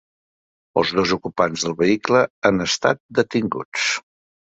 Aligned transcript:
Els 0.81 0.93
dos 0.99 1.11
ocupants 1.17 1.65
del 1.67 1.75
vehicle 1.81 2.21
han 2.51 2.65
estat 2.67 3.01
detinguts. 3.21 3.85